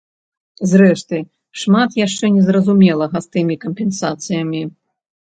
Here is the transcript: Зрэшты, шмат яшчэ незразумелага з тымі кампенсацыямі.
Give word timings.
Зрэшты, 0.69 1.17
шмат 1.63 1.89
яшчэ 2.05 2.25
незразумелага 2.37 3.17
з 3.27 3.29
тымі 3.37 3.59
кампенсацыямі. 3.67 4.63